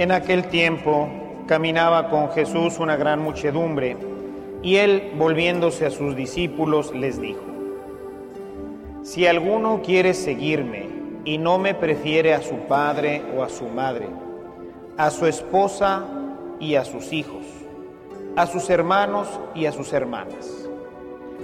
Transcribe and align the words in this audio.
En 0.00 0.12
aquel 0.12 0.48
tiempo 0.48 1.10
caminaba 1.46 2.08
con 2.08 2.30
Jesús 2.30 2.78
una 2.78 2.96
gran 2.96 3.20
muchedumbre 3.20 3.98
y 4.62 4.76
él, 4.76 5.12
volviéndose 5.18 5.84
a 5.84 5.90
sus 5.90 6.16
discípulos, 6.16 6.94
les 6.94 7.20
dijo, 7.20 7.42
Si 9.02 9.26
alguno 9.26 9.82
quiere 9.82 10.14
seguirme 10.14 10.88
y 11.26 11.36
no 11.36 11.58
me 11.58 11.74
prefiere 11.74 12.32
a 12.32 12.40
su 12.40 12.60
padre 12.60 13.20
o 13.36 13.42
a 13.42 13.50
su 13.50 13.68
madre, 13.68 14.08
a 14.96 15.10
su 15.10 15.26
esposa 15.26 16.06
y 16.58 16.76
a 16.76 16.84
sus 16.86 17.12
hijos, 17.12 17.44
a 18.36 18.46
sus 18.46 18.70
hermanos 18.70 19.28
y 19.54 19.66
a 19.66 19.72
sus 19.72 19.92
hermanas, 19.92 20.66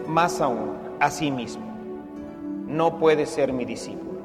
más 0.08 0.40
aún 0.40 0.78
a 0.98 1.10
sí 1.10 1.30
mismo, 1.30 1.76
no 2.66 2.96
puede 2.96 3.26
ser 3.26 3.52
mi 3.52 3.66
discípulo. 3.66 4.20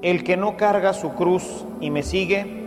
El 0.00 0.24
que 0.24 0.38
no 0.38 0.56
carga 0.56 0.94
su 0.94 1.12
cruz 1.12 1.66
y 1.82 1.90
me 1.90 2.02
sigue, 2.02 2.66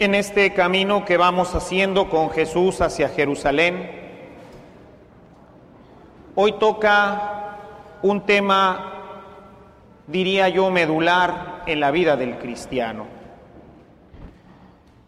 En 0.00 0.14
este 0.14 0.54
camino 0.54 1.04
que 1.04 1.18
vamos 1.18 1.54
haciendo 1.54 2.08
con 2.08 2.30
Jesús 2.30 2.80
hacia 2.80 3.10
Jerusalén. 3.10 3.90
Hoy 6.34 6.52
toca 6.52 7.58
un 8.00 8.22
tema, 8.22 8.94
diría 10.06 10.48
yo, 10.48 10.70
medular 10.70 11.64
en 11.66 11.80
la 11.80 11.90
vida 11.90 12.16
del 12.16 12.38
cristiano. 12.38 13.04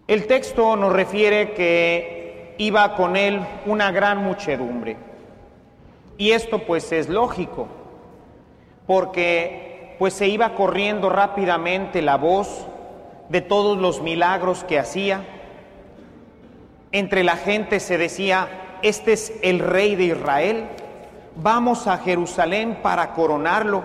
El 0.06 0.26
texto 0.26 0.76
nos 0.76 0.92
refiere 0.92 1.54
que 1.54 2.54
iba 2.58 2.94
con 2.94 3.16
él 3.16 3.41
una 3.64 3.92
gran 3.92 4.22
muchedumbre. 4.22 4.98
Y 6.19 6.32
esto 6.32 6.66
pues 6.66 6.92
es 6.92 7.08
lógico, 7.08 7.66
porque 8.86 9.97
pues 9.98 10.12
se 10.12 10.28
iba 10.28 10.54
corriendo 10.54 11.08
rápidamente 11.08 12.02
la 12.02 12.19
voz 12.19 12.66
de 13.32 13.41
todos 13.41 13.78
los 13.78 14.03
milagros 14.03 14.62
que 14.62 14.78
hacía. 14.78 15.25
Entre 16.93 17.25
la 17.25 17.37
gente 17.37 17.81
se 17.81 17.97
decía, 17.97 18.78
este 18.82 19.15
es 19.15 19.32
el 19.43 19.59
rey 19.59 19.97
de 19.97 20.04
Israel, 20.04 20.66
vamos 21.37 21.87
a 21.87 21.97
Jerusalén 21.97 22.81
para 22.82 23.15
coronarlo. 23.15 23.84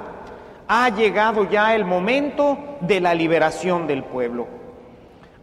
Ha 0.67 0.89
llegado 0.89 1.49
ya 1.49 1.73
el 1.75 1.85
momento 1.85 2.57
de 2.81 2.99
la 2.99 3.15
liberación 3.15 3.87
del 3.87 4.03
pueblo. 4.03 4.47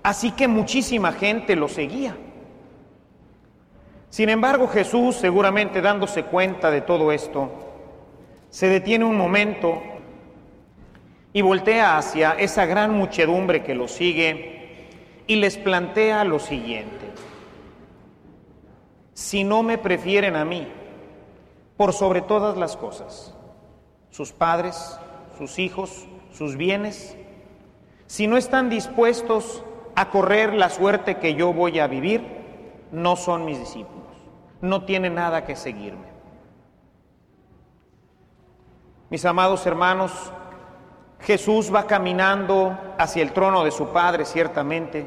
Así 0.02 0.32
que 0.32 0.48
muchísima 0.48 1.12
gente 1.12 1.56
lo 1.56 1.66
seguía. 1.66 2.14
Sin 4.10 4.28
embargo, 4.28 4.68
Jesús, 4.68 5.16
seguramente 5.16 5.80
dándose 5.80 6.24
cuenta 6.24 6.70
de 6.70 6.82
todo 6.82 7.10
esto, 7.10 7.50
se 8.50 8.68
detiene 8.68 9.06
un 9.06 9.16
momento 9.16 9.82
y 11.34 11.42
voltea 11.42 11.98
hacia 11.98 12.30
esa 12.32 12.64
gran 12.64 12.92
muchedumbre 12.92 13.64
que 13.64 13.74
lo 13.74 13.88
sigue 13.88 14.86
y 15.26 15.34
les 15.36 15.58
plantea 15.58 16.22
lo 16.24 16.38
siguiente. 16.38 17.10
Si 19.14 19.42
no 19.42 19.64
me 19.64 19.76
prefieren 19.76 20.36
a 20.36 20.44
mí, 20.44 20.68
por 21.76 21.92
sobre 21.92 22.22
todas 22.22 22.56
las 22.56 22.76
cosas, 22.76 23.34
sus 24.10 24.32
padres, 24.32 24.96
sus 25.36 25.58
hijos, 25.58 26.06
sus 26.32 26.56
bienes, 26.56 27.16
si 28.06 28.28
no 28.28 28.36
están 28.36 28.70
dispuestos 28.70 29.64
a 29.96 30.10
correr 30.10 30.54
la 30.54 30.70
suerte 30.70 31.16
que 31.16 31.34
yo 31.34 31.52
voy 31.52 31.80
a 31.80 31.88
vivir, 31.88 32.22
no 32.92 33.16
son 33.16 33.44
mis 33.44 33.58
discípulos, 33.58 34.14
no 34.60 34.84
tienen 34.84 35.16
nada 35.16 35.44
que 35.44 35.56
seguirme. 35.56 36.14
Mis 39.10 39.24
amados 39.24 39.66
hermanos, 39.66 40.32
Jesús 41.24 41.74
va 41.74 41.86
caminando 41.86 42.78
hacia 42.98 43.22
el 43.22 43.32
trono 43.32 43.64
de 43.64 43.70
su 43.70 43.88
Padre, 43.88 44.26
ciertamente, 44.26 45.06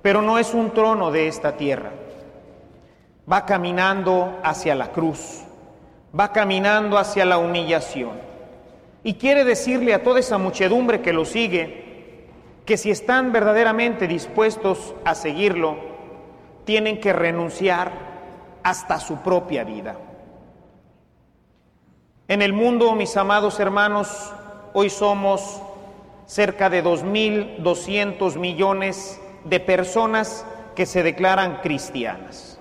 pero 0.00 0.22
no 0.22 0.38
es 0.38 0.54
un 0.54 0.70
trono 0.70 1.10
de 1.10 1.28
esta 1.28 1.56
tierra. 1.56 1.90
Va 3.30 3.44
caminando 3.44 4.38
hacia 4.42 4.74
la 4.74 4.92
cruz, 4.92 5.42
va 6.18 6.32
caminando 6.32 6.96
hacia 6.96 7.26
la 7.26 7.36
humillación. 7.36 8.12
Y 9.04 9.14
quiere 9.14 9.44
decirle 9.44 9.92
a 9.92 10.02
toda 10.02 10.20
esa 10.20 10.38
muchedumbre 10.38 11.02
que 11.02 11.12
lo 11.12 11.26
sigue, 11.26 12.30
que 12.64 12.78
si 12.78 12.90
están 12.90 13.30
verdaderamente 13.30 14.06
dispuestos 14.06 14.94
a 15.04 15.14
seguirlo, 15.14 15.76
tienen 16.64 16.98
que 16.98 17.12
renunciar 17.12 17.92
hasta 18.62 18.98
su 19.00 19.16
propia 19.16 19.64
vida. 19.64 19.96
En 22.26 22.40
el 22.40 22.54
mundo, 22.54 22.94
mis 22.94 23.16
amados 23.18 23.60
hermanos, 23.60 24.32
Hoy 24.74 24.88
somos 24.88 25.60
cerca 26.26 26.70
de 26.70 26.82
2.200 26.82 28.38
millones 28.38 29.20
de 29.44 29.60
personas 29.60 30.46
que 30.74 30.86
se 30.86 31.02
declaran 31.02 31.60
cristianas. 31.62 32.58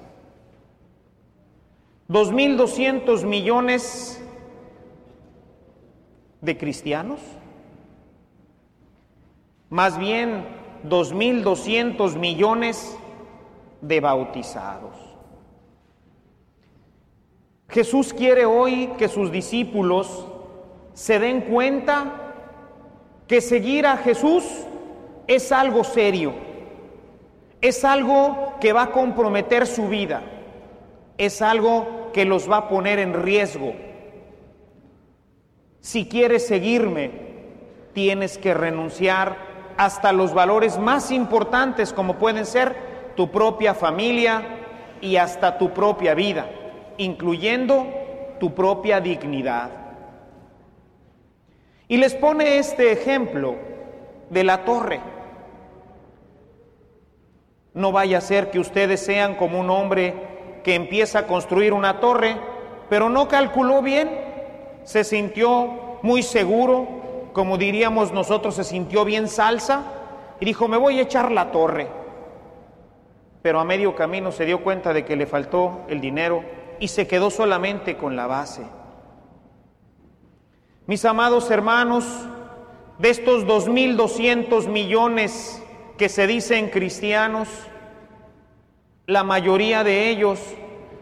2.200 2.09 3.23
millones 3.23 4.21
de 6.41 6.57
cristianos. 6.57 7.19
Más 9.69 9.97
bien 9.97 10.45
2.200 10.83 12.17
millones 12.17 12.97
de 13.79 14.01
bautizados. 14.01 14.97
Jesús 17.69 18.13
quiere 18.13 18.45
hoy 18.45 18.91
que 18.97 19.07
sus 19.07 19.31
discípulos 19.31 20.27
se 21.01 21.17
den 21.17 21.41
cuenta 21.41 22.13
que 23.27 23.41
seguir 23.41 23.87
a 23.87 23.97
Jesús 23.97 24.43
es 25.25 25.51
algo 25.51 25.83
serio, 25.83 26.31
es 27.59 27.83
algo 27.83 28.53
que 28.61 28.71
va 28.71 28.83
a 28.83 28.91
comprometer 28.91 29.65
su 29.65 29.87
vida, 29.87 30.21
es 31.17 31.41
algo 31.41 32.11
que 32.13 32.23
los 32.23 32.47
va 32.47 32.57
a 32.57 32.69
poner 32.69 32.99
en 32.99 33.15
riesgo. 33.15 33.73
Si 35.79 36.07
quieres 36.07 36.45
seguirme, 36.45 37.09
tienes 37.93 38.37
que 38.37 38.53
renunciar 38.53 39.37
hasta 39.77 40.11
los 40.11 40.35
valores 40.35 40.77
más 40.77 41.09
importantes 41.09 41.93
como 41.93 42.19
pueden 42.19 42.45
ser 42.45 42.75
tu 43.15 43.31
propia 43.31 43.73
familia 43.73 44.43
y 45.01 45.15
hasta 45.15 45.57
tu 45.57 45.73
propia 45.73 46.13
vida, 46.13 46.45
incluyendo 46.97 47.87
tu 48.39 48.53
propia 48.53 49.01
dignidad. 49.01 49.80
Y 51.91 51.97
les 51.97 52.15
pone 52.15 52.57
este 52.57 52.93
ejemplo 52.93 53.57
de 54.29 54.45
la 54.45 54.63
torre. 54.63 55.01
No 57.73 57.91
vaya 57.91 58.19
a 58.19 58.21
ser 58.21 58.49
que 58.49 58.59
ustedes 58.59 59.01
sean 59.01 59.35
como 59.35 59.59
un 59.59 59.69
hombre 59.69 60.13
que 60.63 60.75
empieza 60.75 61.19
a 61.19 61.27
construir 61.27 61.73
una 61.73 61.99
torre, 61.99 62.37
pero 62.89 63.09
no 63.09 63.27
calculó 63.27 63.81
bien, 63.81 64.09
se 64.85 65.03
sintió 65.03 65.99
muy 66.01 66.23
seguro, 66.23 66.87
como 67.33 67.57
diríamos 67.57 68.13
nosotros, 68.13 68.55
se 68.55 68.63
sintió 68.63 69.03
bien 69.03 69.27
salsa 69.27 69.83
y 70.39 70.45
dijo, 70.45 70.69
me 70.69 70.77
voy 70.77 70.97
a 70.99 71.01
echar 71.01 71.29
la 71.29 71.51
torre. 71.51 71.89
Pero 73.41 73.59
a 73.59 73.65
medio 73.65 73.97
camino 73.97 74.31
se 74.31 74.45
dio 74.45 74.63
cuenta 74.63 74.93
de 74.93 75.03
que 75.03 75.17
le 75.17 75.25
faltó 75.25 75.81
el 75.89 75.99
dinero 75.99 76.41
y 76.79 76.87
se 76.87 77.05
quedó 77.05 77.29
solamente 77.29 77.97
con 77.97 78.15
la 78.15 78.27
base. 78.27 78.61
Mis 80.91 81.05
amados 81.05 81.49
hermanos, 81.49 82.03
de 82.99 83.11
estos 83.11 83.45
2.200 83.45 84.67
millones 84.67 85.63
que 85.97 86.09
se 86.09 86.27
dicen 86.27 86.69
cristianos, 86.69 87.47
la 89.07 89.23
mayoría 89.23 89.85
de 89.85 90.09
ellos 90.09 90.41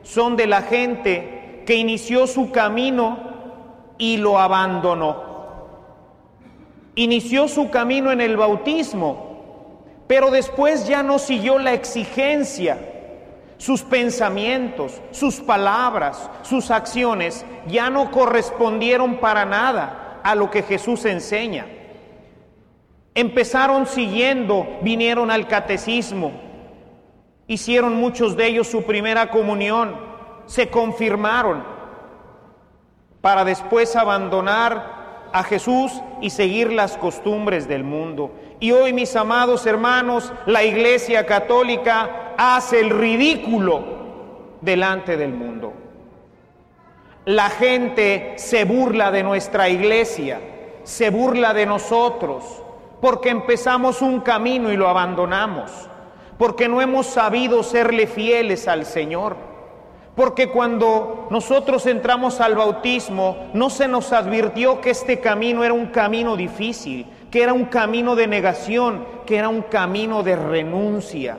son 0.03 0.35
de 0.35 0.45
la 0.45 0.61
gente 0.61 1.63
que 1.65 1.73
inició 1.73 2.27
su 2.27 2.51
camino 2.51 3.17
y 3.97 4.17
lo 4.17 4.37
abandonó. 4.37 5.23
Inició 6.93 7.47
su 7.47 7.71
camino 7.71 8.11
en 8.11 8.21
el 8.21 8.37
bautismo, 8.37 9.81
pero 10.05 10.29
después 10.29 10.87
ya 10.87 11.01
no 11.01 11.17
siguió 11.17 11.57
la 11.57 11.73
exigencia 11.73 12.77
sus 13.59 13.81
pensamientos, 13.81 15.01
sus 15.11 15.41
palabras, 15.41 16.29
sus 16.43 16.71
acciones 16.71 17.45
ya 17.67 17.89
no 17.89 18.09
correspondieron 18.09 19.17
para 19.17 19.43
nada 19.43 20.21
a 20.23 20.33
lo 20.33 20.49
que 20.49 20.63
Jesús 20.63 21.03
enseña. 21.03 21.67
Empezaron 23.13 23.85
siguiendo, 23.85 24.65
vinieron 24.81 25.29
al 25.29 25.45
catecismo, 25.47 26.31
hicieron 27.47 27.95
muchos 27.95 28.37
de 28.37 28.47
ellos 28.47 28.67
su 28.67 28.83
primera 28.83 29.29
comunión, 29.29 29.97
se 30.45 30.69
confirmaron 30.69 31.61
para 33.19 33.43
después 33.43 33.93
abandonar 33.97 35.27
a 35.33 35.43
Jesús 35.43 35.91
y 36.21 36.29
seguir 36.29 36.71
las 36.71 36.95
costumbres 36.95 37.67
del 37.67 37.83
mundo. 37.83 38.31
Y 38.61 38.71
hoy, 38.71 38.93
mis 38.93 39.17
amados 39.17 39.65
hermanos, 39.65 40.31
la 40.45 40.63
Iglesia 40.63 41.25
Católica 41.25 42.28
hace 42.39 42.79
el 42.79 42.89
ridículo 42.91 43.83
delante 44.61 45.17
del 45.17 45.33
mundo. 45.33 45.73
La 47.25 47.49
gente 47.49 48.35
se 48.37 48.63
burla 48.63 49.11
de 49.11 49.23
nuestra 49.23 49.67
iglesia, 49.67 50.39
se 50.83 51.09
burla 51.09 51.53
de 51.53 51.65
nosotros, 51.65 52.63
porque 53.01 53.27
empezamos 53.27 54.01
un 54.01 54.21
camino 54.21 54.71
y 54.71 54.77
lo 54.77 54.87
abandonamos, 54.87 55.89
porque 56.37 56.69
no 56.69 56.81
hemos 56.81 57.07
sabido 57.07 57.61
serle 57.61 58.07
fieles 58.07 58.69
al 58.69 58.85
Señor, 58.85 59.35
porque 60.15 60.49
cuando 60.49 61.27
nosotros 61.29 61.85
entramos 61.87 62.39
al 62.39 62.55
bautismo 62.55 63.49
no 63.53 63.69
se 63.69 63.89
nos 63.89 64.13
advirtió 64.13 64.79
que 64.79 64.91
este 64.91 65.19
camino 65.19 65.65
era 65.65 65.73
un 65.73 65.87
camino 65.87 66.37
difícil, 66.37 67.05
que 67.29 67.43
era 67.43 67.51
un 67.51 67.65
camino 67.65 68.15
de 68.15 68.27
negación, 68.27 69.05
que 69.25 69.35
era 69.35 69.49
un 69.49 69.63
camino 69.63 70.23
de 70.23 70.37
renuncia. 70.37 71.37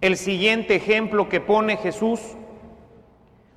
El 0.00 0.16
siguiente 0.16 0.76
ejemplo 0.76 1.28
que 1.28 1.40
pone 1.40 1.76
Jesús 1.76 2.20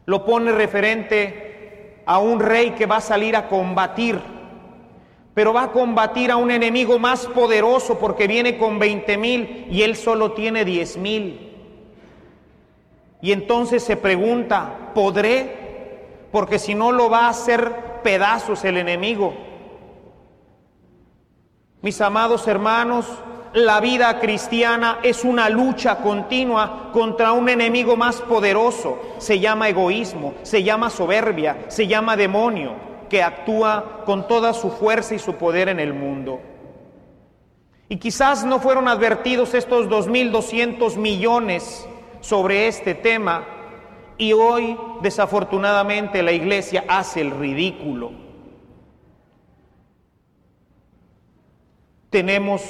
lo 0.05 0.25
pone 0.25 0.51
referente 0.51 2.01
a 2.05 2.17
un 2.17 2.39
rey 2.39 2.71
que 2.71 2.87
va 2.87 2.97
a 2.97 3.01
salir 3.01 3.35
a 3.35 3.47
combatir, 3.47 4.19
pero 5.35 5.53
va 5.53 5.63
a 5.63 5.71
combatir 5.71 6.31
a 6.31 6.37
un 6.37 6.49
enemigo 6.49 6.97
más 6.97 7.27
poderoso 7.27 7.99
porque 7.99 8.27
viene 8.27 8.57
con 8.57 8.79
20 8.79 9.17
mil 9.17 9.67
y 9.69 9.83
él 9.83 9.95
solo 9.95 10.31
tiene 10.31 10.65
10 10.65 10.97
mil. 10.97 11.51
Y 13.21 13.31
entonces 13.31 13.83
se 13.83 13.95
pregunta, 13.95 14.91
¿podré? 14.95 16.07
Porque 16.31 16.57
si 16.57 16.73
no 16.73 16.91
lo 16.91 17.09
va 17.09 17.27
a 17.27 17.29
hacer 17.29 18.01
pedazos 18.03 18.65
el 18.65 18.77
enemigo. 18.77 19.35
Mis 21.83 22.01
amados 22.01 22.47
hermanos, 22.47 23.05
la 23.53 23.79
vida 23.79 24.19
cristiana 24.19 24.99
es 25.03 25.23
una 25.23 25.49
lucha 25.49 25.97
continua 25.97 26.89
contra 26.93 27.31
un 27.33 27.49
enemigo 27.49 27.97
más 27.97 28.21
poderoso. 28.21 28.99
Se 29.17 29.39
llama 29.39 29.69
egoísmo, 29.69 30.33
se 30.43 30.63
llama 30.63 30.89
soberbia, 30.89 31.65
se 31.67 31.87
llama 31.87 32.15
demonio, 32.15 32.75
que 33.09 33.21
actúa 33.21 34.03
con 34.05 34.27
toda 34.27 34.53
su 34.53 34.69
fuerza 34.69 35.15
y 35.15 35.19
su 35.19 35.35
poder 35.35 35.69
en 35.69 35.79
el 35.79 35.93
mundo. 35.93 36.39
Y 37.89 37.97
quizás 37.97 38.45
no 38.45 38.59
fueron 38.59 38.87
advertidos 38.87 39.53
estos 39.53 39.87
2.200 39.87 40.95
millones 40.95 41.85
sobre 42.21 42.67
este 42.67 42.95
tema 42.95 43.45
y 44.17 44.31
hoy 44.31 44.77
desafortunadamente 45.01 46.23
la 46.23 46.31
iglesia 46.31 46.85
hace 46.87 47.21
el 47.21 47.31
ridículo. 47.31 48.21
tenemos 52.11 52.61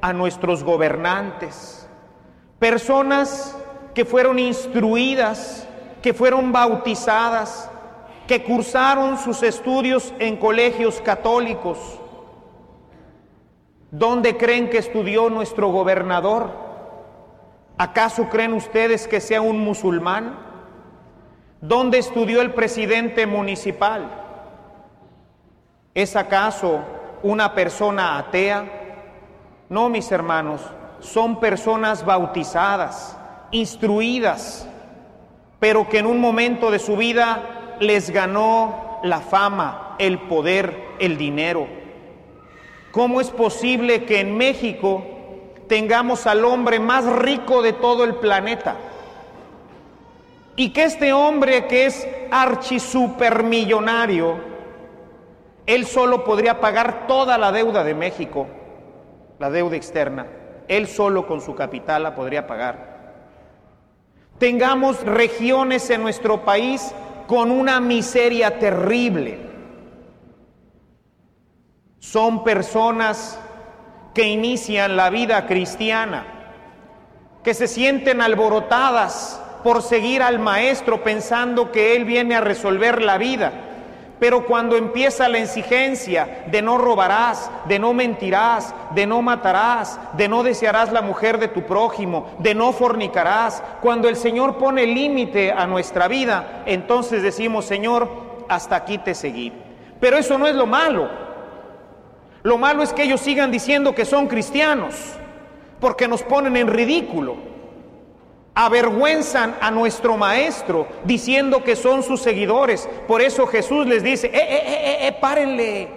a 0.00 0.12
nuestros 0.12 0.62
gobernantes, 0.62 1.88
personas 2.58 3.56
que 3.94 4.04
fueron 4.04 4.38
instruidas, 4.38 5.66
que 6.02 6.14
fueron 6.14 6.52
bautizadas, 6.52 7.70
que 8.26 8.42
cursaron 8.42 9.18
sus 9.18 9.42
estudios 9.42 10.12
en 10.18 10.36
colegios 10.36 11.00
católicos. 11.00 11.78
¿Dónde 13.90 14.36
creen 14.36 14.68
que 14.68 14.78
estudió 14.78 15.30
nuestro 15.30 15.68
gobernador? 15.68 16.50
¿Acaso 17.78 18.28
creen 18.28 18.52
ustedes 18.52 19.06
que 19.06 19.20
sea 19.20 19.40
un 19.40 19.58
musulmán? 19.58 20.38
¿Dónde 21.60 21.98
estudió 21.98 22.42
el 22.42 22.52
presidente 22.52 23.26
municipal? 23.26 24.10
¿Es 25.94 26.16
acaso 26.16 26.82
una 27.22 27.54
persona 27.54 28.18
atea. 28.18 28.75
No, 29.68 29.88
mis 29.88 30.12
hermanos, 30.12 30.60
son 31.00 31.40
personas 31.40 32.04
bautizadas, 32.04 33.16
instruidas, 33.50 34.68
pero 35.58 35.88
que 35.88 35.98
en 35.98 36.06
un 36.06 36.20
momento 36.20 36.70
de 36.70 36.78
su 36.78 36.96
vida 36.96 37.76
les 37.80 38.10
ganó 38.10 39.00
la 39.02 39.20
fama, 39.20 39.96
el 39.98 40.20
poder, 40.20 40.94
el 40.98 41.18
dinero. 41.18 41.66
¿Cómo 42.92 43.20
es 43.20 43.30
posible 43.30 44.04
que 44.04 44.20
en 44.20 44.36
México 44.36 45.02
tengamos 45.68 46.26
al 46.26 46.44
hombre 46.44 46.78
más 46.78 47.04
rico 47.04 47.62
de 47.62 47.72
todo 47.72 48.04
el 48.04 48.14
planeta? 48.14 48.76
Y 50.54 50.70
que 50.70 50.84
este 50.84 51.12
hombre 51.12 51.66
que 51.66 51.86
es 51.86 52.06
archisupermillonario, 52.30 54.36
él 55.66 55.86
solo 55.86 56.24
podría 56.24 56.60
pagar 56.60 57.06
toda 57.06 57.36
la 57.36 57.52
deuda 57.52 57.84
de 57.84 57.94
México, 57.94 58.46
la 59.38 59.50
deuda 59.50 59.76
externa. 59.76 60.26
Él 60.68 60.88
solo 60.88 61.26
con 61.26 61.40
su 61.40 61.54
capital 61.54 62.02
la 62.02 62.14
podría 62.14 62.46
pagar. 62.46 62.96
Tengamos 64.38 65.02
regiones 65.04 65.88
en 65.90 66.02
nuestro 66.02 66.44
país 66.44 66.92
con 67.26 67.50
una 67.50 67.80
miseria 67.80 68.58
terrible. 68.58 69.38
Son 71.98 72.44
personas 72.44 73.38
que 74.14 74.24
inician 74.24 74.96
la 74.96 75.10
vida 75.10 75.46
cristiana, 75.46 76.26
que 77.42 77.54
se 77.54 77.66
sienten 77.66 78.20
alborotadas 78.20 79.42
por 79.62 79.82
seguir 79.82 80.22
al 80.22 80.38
maestro 80.38 81.02
pensando 81.02 81.72
que 81.72 81.96
él 81.96 82.04
viene 82.04 82.36
a 82.36 82.40
resolver 82.40 83.02
la 83.02 83.18
vida 83.18 83.65
pero 84.18 84.46
cuando 84.46 84.76
empieza 84.76 85.28
la 85.28 85.38
exigencia 85.38 86.44
de 86.50 86.62
no 86.62 86.78
robarás, 86.78 87.50
de 87.66 87.78
no 87.78 87.92
mentirás, 87.92 88.74
de 88.94 89.06
no 89.06 89.20
matarás, 89.20 90.00
de 90.14 90.28
no 90.28 90.42
desearás 90.42 90.90
la 90.92 91.02
mujer 91.02 91.38
de 91.38 91.48
tu 91.48 91.64
prójimo, 91.64 92.30
de 92.38 92.54
no 92.54 92.72
fornicarás, 92.72 93.62
cuando 93.82 94.08
el 94.08 94.16
Señor 94.16 94.56
pone 94.56 94.86
límite 94.86 95.52
a 95.52 95.66
nuestra 95.66 96.08
vida, 96.08 96.62
entonces 96.64 97.22
decimos, 97.22 97.66
Señor, 97.66 98.08
hasta 98.48 98.76
aquí 98.76 98.96
te 98.98 99.14
seguí. 99.14 99.52
Pero 100.00 100.16
eso 100.16 100.38
no 100.38 100.46
es 100.46 100.54
lo 100.54 100.66
malo. 100.66 101.10
Lo 102.42 102.56
malo 102.58 102.82
es 102.82 102.92
que 102.92 103.02
ellos 103.02 103.20
sigan 103.20 103.50
diciendo 103.50 103.94
que 103.94 104.04
son 104.04 104.28
cristianos, 104.28 104.94
porque 105.80 106.08
nos 106.08 106.22
ponen 106.22 106.56
en 106.56 106.68
ridículo 106.68 107.55
avergüenzan 108.56 109.54
a 109.60 109.70
nuestro 109.70 110.16
maestro 110.16 110.88
diciendo 111.04 111.62
que 111.62 111.76
son 111.76 112.02
sus 112.02 112.22
seguidores. 112.22 112.88
Por 113.06 113.20
eso 113.20 113.46
Jesús 113.46 113.86
les 113.86 114.02
dice, 114.02 114.28
eh, 114.28 114.30
eh, 114.34 114.62
eh, 114.66 114.74
eh, 114.74 115.08
eh, 115.08 115.12
párenle. 115.20 115.88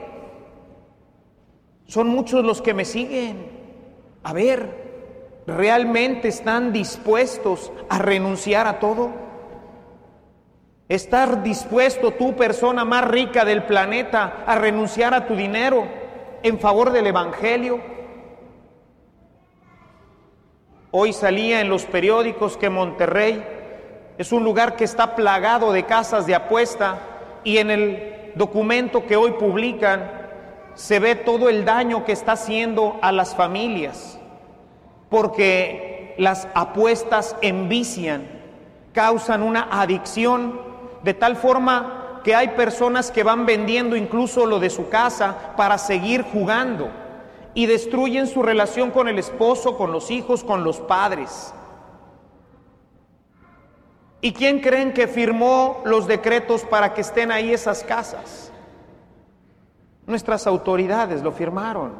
Son 1.88 2.08
muchos 2.08 2.44
los 2.44 2.62
que 2.62 2.74
me 2.74 2.84
siguen. 2.84 3.48
A 4.24 4.34
ver, 4.34 5.42
¿realmente 5.48 6.28
están 6.28 6.74
dispuestos 6.74 7.72
a 7.88 7.98
renunciar 7.98 8.68
a 8.68 8.78
todo? 8.78 9.10
Estar 10.89 11.42
dispuesto, 11.42 12.12
tú 12.12 12.36
persona 12.36 12.84
más 12.84 13.08
rica 13.08 13.46
del 13.46 13.63
planeta, 13.63 14.44
a 14.46 14.56
renunciar 14.56 15.13
a 15.13 15.25
tu 15.28 15.36
dinero 15.36 15.88
en 16.44 16.60
favor 16.60 16.92
del 16.92 17.08
Evangelio. 17.08 17.99
Hoy 20.91 21.13
salía 21.13 21.62
en 21.62 21.69
los 21.69 21.86
periódicos 21.86 22.58
que 22.58 22.72
Monterrey 22.72 23.46
es 24.17 24.31
un 24.31 24.43
lugar 24.43 24.75
que 24.75 24.86
está 24.86 25.15
plagado 25.15 25.72
de 25.72 25.86
casas 25.86 26.25
de 26.25 26.34
apuesta 26.34 26.98
y 27.43 27.60
en 27.60 27.69
el 27.69 28.31
documento 28.34 29.05
que 29.05 29.15
hoy 29.15 29.34
publican 29.34 30.12
se 30.74 31.00
ve 31.00 31.13
todo 31.13 31.48
el 31.48 31.63
daño 31.63 32.05
que 32.05 32.12
está 32.12 32.31
haciendo 32.31 32.98
a 33.03 33.12
las 33.12 33.36
familias, 33.36 34.19
porque 35.12 36.15
las 36.17 36.48
apuestas 36.55 37.36
envician, 37.43 38.27
causan 38.91 39.43
una 39.43 39.67
adicción 39.69 40.60
de 41.03 41.13
tal 41.13 41.36
forma 41.36 42.22
que 42.24 42.34
hay 42.34 42.48
personas 42.50 43.12
que 43.12 43.22
van 43.24 43.46
vendiendo 43.46 43.96
incluso 43.96 44.48
lo 44.48 44.60
de 44.60 44.72
su 44.72 44.89
casa 44.89 45.53
para 45.55 45.77
seguir 45.77 46.24
jugando 46.24 46.89
y 47.53 47.65
destruyen 47.65 48.27
su 48.27 48.44
relación 48.44 48.91
con 48.91 49.08
el 49.08 49.20
esposo, 49.20 49.77
con 49.77 49.91
los 49.91 50.12
hijos, 50.12 50.44
con 50.44 50.63
los 50.63 50.79
padres. 50.79 51.53
¿Y 54.22 54.34
quién 54.34 54.60
creen 54.60 54.94
que 54.94 55.08
firmó 55.08 55.82
los 55.86 56.08
decretos 56.08 56.63
para 56.63 56.94
que 56.94 57.01
estén 57.01 57.32
ahí 57.32 57.53
esas 57.53 57.84
casas? 57.84 58.51
Nuestras 60.06 60.46
autoridades 60.46 61.22
lo 61.22 61.32
firmaron. 61.32 61.94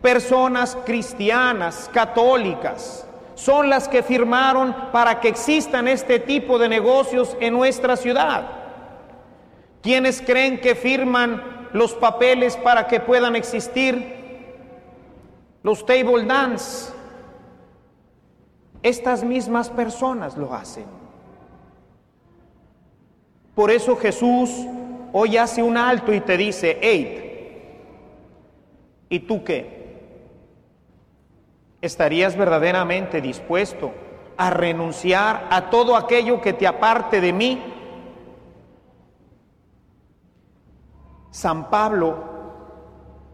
Personas 0.00 0.76
cristianas, 0.84 1.90
católicas, 1.92 3.06
son 3.34 3.68
las 3.68 3.88
que 3.88 4.02
firmaron 4.02 4.74
para 4.92 5.20
que 5.20 5.28
existan 5.28 5.88
este 5.88 6.20
tipo 6.20 6.58
de 6.58 6.68
negocios 6.68 7.36
en 7.40 7.54
nuestra 7.54 7.96
ciudad. 7.96 8.48
¿Quiénes 9.82 10.22
creen 10.22 10.60
que 10.60 10.74
firman 10.74 11.68
los 11.72 11.94
papeles 11.94 12.56
para 12.56 12.86
que 12.86 13.00
puedan 13.00 13.36
existir 13.36 14.15
los 15.66 15.84
table 15.84 16.24
dance? 16.24 16.92
Estas 18.84 19.24
mismas 19.24 19.68
personas 19.68 20.36
lo 20.36 20.54
hacen. 20.54 20.84
Por 23.52 23.72
eso 23.72 23.96
Jesús 23.96 24.48
hoy 25.12 25.36
hace 25.36 25.64
un 25.64 25.76
alto 25.76 26.14
y 26.14 26.20
te 26.20 26.36
dice, 26.36 26.78
hey, 26.80 27.80
¿y 29.08 29.18
tú 29.18 29.42
qué? 29.42 30.12
¿Estarías 31.80 32.36
verdaderamente 32.36 33.20
dispuesto 33.20 33.90
a 34.36 34.50
renunciar 34.50 35.48
a 35.50 35.68
todo 35.68 35.96
aquello 35.96 36.40
que 36.40 36.52
te 36.52 36.68
aparte 36.68 37.20
de 37.20 37.32
mí? 37.32 37.60
San 41.32 41.70
Pablo, 41.70 42.22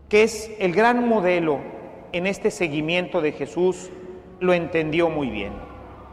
que 0.09 0.23
es 0.23 0.51
el 0.59 0.73
gran 0.73 1.07
modelo 1.07 1.82
en 2.12 2.26
este 2.26 2.50
seguimiento 2.50 3.21
de 3.21 3.33
Jesús, 3.33 3.90
lo 4.40 4.52
entendió 4.52 5.09
muy 5.09 5.31
bien. 5.31 5.52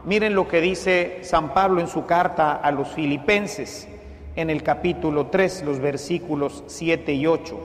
Miren 0.04 0.34
lo 0.34 0.48
que 0.48 0.60
dice 0.60 1.18
San 1.22 1.52
Pablo 1.52 1.80
en 1.80 1.88
su 1.88 2.06
carta 2.06 2.52
a 2.52 2.70
los 2.70 2.88
filipenses 2.88 3.88
en 4.36 4.48
el 4.48 4.62
capítulo 4.62 5.26
3, 5.26 5.64
los 5.64 5.78
versículos 5.78 6.64
7 6.66 7.12
y 7.12 7.26
8. 7.26 7.58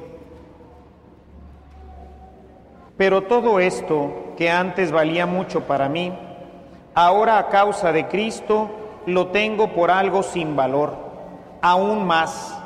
Pero 2.98 3.24
todo 3.24 3.60
esto, 3.60 4.34
que 4.38 4.50
antes 4.50 4.92
valía 4.92 5.26
mucho 5.26 5.62
para 5.62 5.88
mí, 5.88 6.14
ahora 6.94 7.38
a 7.38 7.50
causa 7.50 7.92
de 7.92 8.08
Cristo 8.08 8.70
lo 9.06 9.28
tengo 9.28 9.74
por 9.74 9.92
algo 9.92 10.24
sin 10.24 10.56
valor. 10.56 10.98
Aún 11.62 12.06
más, 12.06 12.58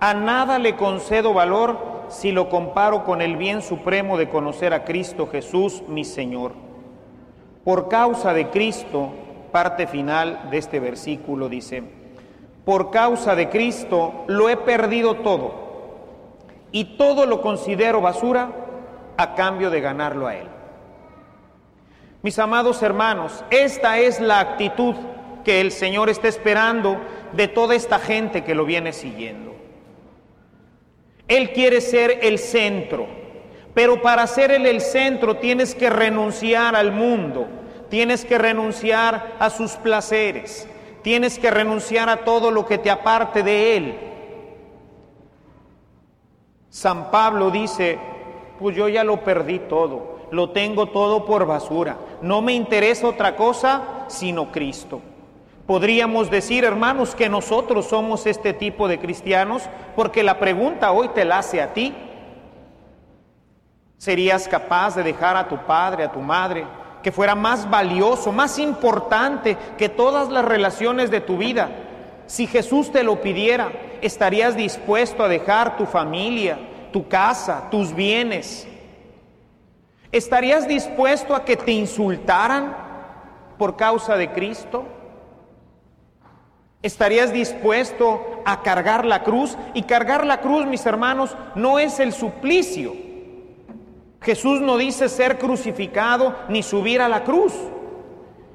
a 0.00 0.14
nada 0.14 0.58
le 0.58 0.76
concedo 0.76 1.32
valor 1.32 1.93
si 2.14 2.32
lo 2.32 2.48
comparo 2.48 3.04
con 3.04 3.20
el 3.20 3.36
bien 3.36 3.60
supremo 3.60 4.16
de 4.16 4.28
conocer 4.28 4.72
a 4.72 4.84
Cristo 4.84 5.26
Jesús, 5.26 5.82
mi 5.88 6.04
Señor. 6.04 6.52
Por 7.64 7.88
causa 7.88 8.32
de 8.32 8.48
Cristo, 8.50 9.10
parte 9.52 9.86
final 9.86 10.48
de 10.50 10.58
este 10.58 10.80
versículo 10.80 11.48
dice, 11.48 11.82
por 12.64 12.90
causa 12.90 13.34
de 13.34 13.48
Cristo 13.50 14.24
lo 14.26 14.48
he 14.48 14.56
perdido 14.56 15.16
todo 15.16 15.64
y 16.72 16.96
todo 16.96 17.26
lo 17.26 17.40
considero 17.40 18.00
basura 18.00 18.50
a 19.16 19.34
cambio 19.34 19.70
de 19.70 19.80
ganarlo 19.80 20.26
a 20.26 20.36
Él. 20.36 20.48
Mis 22.22 22.38
amados 22.38 22.82
hermanos, 22.82 23.44
esta 23.50 23.98
es 23.98 24.20
la 24.20 24.40
actitud 24.40 24.94
que 25.44 25.60
el 25.60 25.70
Señor 25.70 26.08
está 26.08 26.28
esperando 26.28 26.96
de 27.32 27.48
toda 27.48 27.74
esta 27.74 27.98
gente 27.98 28.44
que 28.44 28.54
lo 28.54 28.64
viene 28.64 28.92
siguiendo. 28.92 29.53
Él 31.28 31.52
quiere 31.52 31.80
ser 31.80 32.18
el 32.22 32.38
centro, 32.38 33.06
pero 33.72 34.02
para 34.02 34.26
ser 34.26 34.50
Él 34.50 34.66
el 34.66 34.80
centro 34.80 35.36
tienes 35.36 35.74
que 35.74 35.88
renunciar 35.90 36.76
al 36.76 36.92
mundo, 36.92 37.46
tienes 37.88 38.24
que 38.24 38.38
renunciar 38.38 39.34
a 39.38 39.50
sus 39.50 39.72
placeres, 39.72 40.68
tienes 41.02 41.38
que 41.38 41.50
renunciar 41.50 42.08
a 42.08 42.24
todo 42.24 42.50
lo 42.50 42.66
que 42.66 42.78
te 42.78 42.90
aparte 42.90 43.42
de 43.42 43.76
Él. 43.76 43.98
San 46.68 47.10
Pablo 47.10 47.50
dice, 47.50 47.98
pues 48.58 48.76
yo 48.76 48.88
ya 48.88 49.04
lo 49.04 49.24
perdí 49.24 49.60
todo, 49.60 50.26
lo 50.30 50.50
tengo 50.50 50.86
todo 50.86 51.24
por 51.24 51.46
basura, 51.46 51.96
no 52.20 52.42
me 52.42 52.52
interesa 52.52 53.08
otra 53.08 53.36
cosa 53.36 54.04
sino 54.08 54.52
Cristo. 54.52 55.00
Podríamos 55.66 56.30
decir, 56.30 56.64
hermanos, 56.64 57.14
que 57.14 57.28
nosotros 57.28 57.86
somos 57.86 58.26
este 58.26 58.52
tipo 58.52 58.86
de 58.86 58.98
cristianos, 58.98 59.62
porque 59.96 60.22
la 60.22 60.38
pregunta 60.38 60.92
hoy 60.92 61.08
te 61.08 61.24
la 61.24 61.38
hace 61.38 61.62
a 61.62 61.72
ti. 61.72 61.94
¿Serías 63.96 64.46
capaz 64.46 64.96
de 64.96 65.02
dejar 65.02 65.36
a 65.36 65.48
tu 65.48 65.56
padre, 65.58 66.04
a 66.04 66.12
tu 66.12 66.20
madre, 66.20 66.66
que 67.02 67.12
fuera 67.12 67.34
más 67.34 67.70
valioso, 67.70 68.32
más 68.32 68.58
importante 68.58 69.56
que 69.78 69.88
todas 69.88 70.28
las 70.28 70.44
relaciones 70.44 71.10
de 71.10 71.20
tu 71.20 71.38
vida? 71.38 71.70
Si 72.26 72.46
Jesús 72.46 72.92
te 72.92 73.02
lo 73.02 73.22
pidiera, 73.22 73.72
¿estarías 74.02 74.56
dispuesto 74.56 75.22
a 75.22 75.28
dejar 75.28 75.78
tu 75.78 75.86
familia, 75.86 76.58
tu 76.94 77.08
casa, 77.08 77.68
tus 77.72 77.92
bienes. 77.92 78.68
¿Estarías 80.12 80.68
dispuesto 80.68 81.34
a 81.34 81.44
que 81.44 81.56
te 81.56 81.72
insultaran 81.72 82.72
por 83.58 83.74
causa 83.74 84.16
de 84.16 84.30
Cristo? 84.30 84.84
¿Estarías 86.84 87.32
dispuesto 87.32 88.42
a 88.44 88.62
cargar 88.62 89.04
la 89.04 89.24
cruz? 89.24 89.58
Y 89.74 89.82
cargar 89.82 90.24
la 90.24 90.40
cruz, 90.40 90.66
mis 90.66 90.86
hermanos, 90.86 91.36
no 91.56 91.80
es 91.80 91.98
el 91.98 92.12
suplicio. 92.12 92.94
Jesús 94.20 94.60
no 94.60 94.78
dice 94.78 95.08
ser 95.08 95.38
crucificado 95.38 96.36
ni 96.48 96.62
subir 96.62 97.00
a 97.00 97.08
la 97.08 97.24
cruz. 97.24 97.52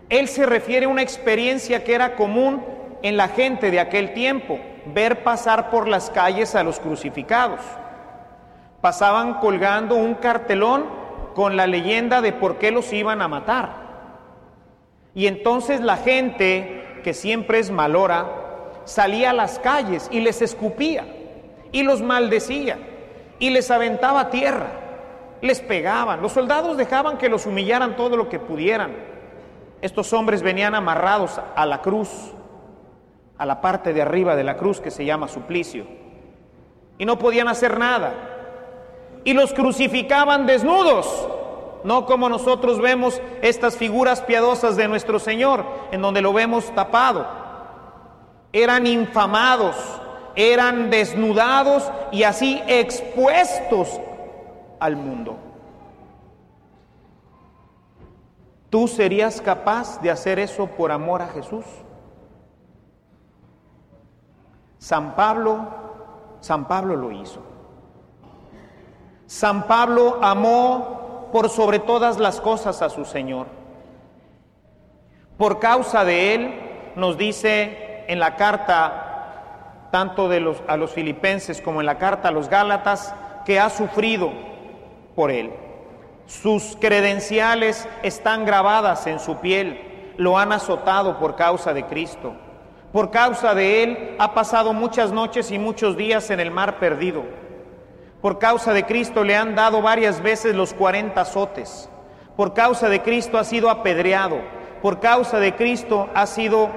Él 0.08 0.30
se 0.30 0.46
refiere 0.46 0.86
a 0.86 0.90
una 0.90 1.02
experiencia 1.02 1.84
que 1.84 1.94
era 1.94 2.16
común 2.16 2.64
en 3.02 3.18
la 3.18 3.28
gente 3.28 3.70
de 3.70 3.82
aquel 3.82 4.14
tiempo, 4.14 4.60
ver 4.94 5.24
pasar 5.24 5.70
por 5.70 5.90
las 5.90 6.10
calles 6.10 6.56
a 6.56 6.64
los 6.64 6.80
crucificados 6.80 7.60
pasaban 8.82 9.36
colgando 9.36 9.96
un 9.96 10.16
cartelón 10.16 10.86
con 11.36 11.56
la 11.56 11.68
leyenda 11.68 12.22
de 12.22 12.34
por 12.34 12.58
qué 12.58 12.72
los 12.72 12.92
iban 12.94 13.22
a 13.22 13.28
matar. 13.28 13.90
Y 15.14 15.28
entonces 15.28 15.82
la 15.82 15.98
gente, 15.98 16.79
que 17.02 17.14
siempre 17.14 17.60
es 17.60 17.72
malora, 17.72 18.28
salía 18.86 19.32
a 19.32 19.34
las 19.34 19.60
calles 19.60 20.08
y 20.12 20.20
les 20.20 20.42
escupía 20.42 21.06
y 21.72 21.84
los 21.84 22.02
maldecía 22.02 22.78
y 23.40 23.50
les 23.50 23.70
aventaba 23.72 24.30
tierra, 24.30 24.72
les 25.42 25.62
pegaban. 25.62 26.22
Los 26.22 26.34
soldados 26.34 26.78
dejaban 26.78 27.18
que 27.18 27.30
los 27.30 27.46
humillaran 27.46 27.96
todo 27.96 28.18
lo 28.18 28.30
que 28.30 28.40
pudieran. 28.40 28.96
Estos 29.82 30.12
hombres 30.14 30.42
venían 30.42 30.76
amarrados 30.76 31.40
a 31.56 31.66
la 31.66 31.82
cruz, 31.82 32.10
a 33.38 33.46
la 33.46 33.62
parte 33.62 33.94
de 33.94 34.02
arriba 34.02 34.36
de 34.36 34.44
la 34.44 34.58
cruz 34.58 34.82
que 34.82 34.92
se 34.92 35.06
llama 35.06 35.28
suplicio, 35.28 35.86
y 36.98 37.06
no 37.06 37.18
podían 37.18 37.48
hacer 37.48 37.80
nada 37.80 38.30
y 39.24 39.34
los 39.34 39.54
crucificaban 39.54 40.46
desnudos, 40.46 41.28
no 41.84 42.06
como 42.06 42.30
nosotros 42.30 42.80
vemos 42.80 43.22
estas 43.42 43.78
figuras 43.78 44.22
piadosas 44.22 44.76
de 44.76 44.88
nuestro 44.88 45.20
Señor, 45.20 45.66
en 45.92 46.02
donde 46.02 46.22
lo 46.22 46.34
vemos 46.34 46.74
tapado. 46.76 47.26
Eran 48.52 48.88
infamados, 48.88 49.76
eran 50.36 50.90
desnudados 50.90 51.90
y 52.12 52.24
así 52.24 52.62
expuestos 52.68 54.00
al 54.80 54.96
mundo. 54.96 55.38
¿Tú 58.70 58.88
serías 58.88 59.42
capaz 59.42 60.00
de 60.02 60.12
hacer 60.12 60.38
eso 60.40 60.68
por 60.68 60.92
amor 60.92 61.22
a 61.22 61.28
Jesús? 61.28 61.66
San 64.78 65.16
Pablo, 65.16 65.68
San 66.40 66.68
Pablo 66.68 66.96
lo 66.96 67.12
hizo. 67.12 67.42
San 69.26 69.68
Pablo 69.68 70.20
amó 70.22 70.99
por 71.32 71.50
sobre 71.50 71.80
todas 71.80 72.20
las 72.20 72.42
cosas 72.42 72.82
a 72.82 72.90
su 72.90 73.06
Señor. 73.06 73.48
Por 75.38 75.60
causa 75.60 76.04
de 76.04 76.36
él, 76.36 76.54
nos 76.96 77.18
dice 77.18 78.04
en 78.08 78.20
la 78.20 78.36
carta 78.36 79.88
tanto 79.92 80.30
de 80.30 80.40
los, 80.40 80.62
a 80.68 80.78
los 80.78 80.92
filipenses 80.92 81.62
como 81.62 81.80
en 81.80 81.86
la 81.86 81.98
carta 81.98 82.30
a 82.30 82.32
los 82.32 82.50
Gálatas, 82.50 83.14
que 83.46 83.60
ha 83.60 83.70
sufrido 83.70 84.32
por 85.16 85.32
él. 85.32 85.52
Sus 86.28 86.78
credenciales 86.80 87.88
están 88.04 88.46
grabadas 88.46 89.08
en 89.08 89.20
su 89.20 89.38
piel, 89.38 90.14
lo 90.18 90.38
han 90.38 90.52
azotado 90.52 91.18
por 91.18 91.36
causa 91.36 91.74
de 91.74 91.86
Cristo. 91.86 92.34
Por 92.92 93.12
causa 93.12 93.56
de 93.56 93.84
él 93.84 94.16
ha 94.20 94.34
pasado 94.34 94.74
muchas 94.74 95.12
noches 95.12 95.52
y 95.52 95.60
muchos 95.60 95.96
días 95.96 96.30
en 96.30 96.40
el 96.40 96.52
mar 96.52 96.80
perdido. 96.80 97.24
Por 98.22 98.38
causa 98.38 98.74
de 98.74 98.86
Cristo 98.86 99.24
le 99.24 99.36
han 99.36 99.56
dado 99.56 99.82
varias 99.82 100.22
veces 100.22 100.56
los 100.56 100.74
40 100.74 101.22
azotes. 101.22 101.90
Por 102.36 102.54
causa 102.54 102.90
de 102.90 103.02
Cristo 103.02 103.38
ha 103.38 103.44
sido 103.46 103.70
apedreado. 103.70 104.42
Por 104.82 105.00
causa 105.00 105.40
de 105.40 105.56
Cristo 105.56 106.10
ha 106.14 106.26
sido 106.26 106.70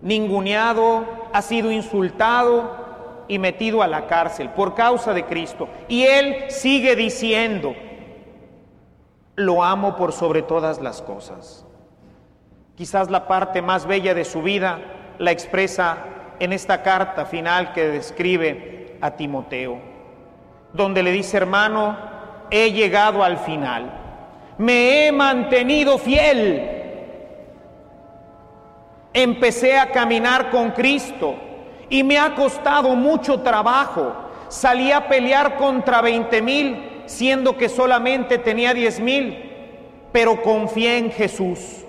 ninguneado, 0.00 1.04
ha 1.32 1.42
sido 1.42 1.70
insultado 1.70 3.24
y 3.28 3.38
metido 3.38 3.82
a 3.82 3.86
la 3.86 4.06
cárcel. 4.06 4.50
Por 4.50 4.74
causa 4.74 5.12
de 5.12 5.26
Cristo. 5.26 5.68
Y 5.86 6.04
él 6.04 6.46
sigue 6.48 6.96
diciendo, 6.96 7.74
lo 9.34 9.62
amo 9.62 9.96
por 9.96 10.12
sobre 10.12 10.40
todas 10.40 10.80
las 10.80 11.02
cosas. 11.02 11.66
Quizás 12.74 13.10
la 13.10 13.26
parte 13.26 13.60
más 13.60 13.86
bella 13.86 14.14
de 14.14 14.24
su 14.24 14.40
vida 14.42 14.78
la 15.18 15.30
expresa 15.30 15.98
en 16.40 16.54
esta 16.54 16.82
carta 16.82 17.26
final 17.26 17.72
que 17.74 17.88
describe 17.88 18.96
a 19.02 19.10
Timoteo 19.12 19.95
donde 20.76 21.02
le 21.02 21.10
dice, 21.10 21.38
hermano, 21.38 21.96
he 22.50 22.72
llegado 22.72 23.24
al 23.24 23.38
final, 23.38 23.90
me 24.58 25.06
he 25.06 25.12
mantenido 25.12 25.98
fiel, 25.98 26.70
empecé 29.12 29.78
a 29.78 29.90
caminar 29.90 30.50
con 30.50 30.70
Cristo 30.70 31.34
y 31.88 32.04
me 32.04 32.18
ha 32.18 32.34
costado 32.34 32.94
mucho 32.94 33.40
trabajo, 33.40 34.14
salí 34.48 34.92
a 34.92 35.08
pelear 35.08 35.56
contra 35.56 36.02
20 36.02 36.42
mil, 36.42 37.02
siendo 37.06 37.56
que 37.56 37.68
solamente 37.68 38.38
tenía 38.38 38.74
10 38.74 39.00
mil, 39.00 39.52
pero 40.12 40.42
confié 40.42 40.98
en 40.98 41.10
Jesús, 41.10 41.84